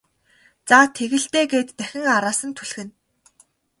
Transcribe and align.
За 0.69 0.79
тэг 0.97 1.11
л 1.21 1.25
дээ 1.33 1.45
гээд 1.51 1.69
дахин 1.79 2.05
араас 2.15 2.39
нь 2.47 2.55
түлхэнэ. 2.57 2.93